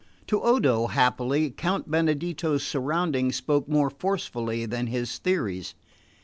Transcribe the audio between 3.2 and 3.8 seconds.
spoke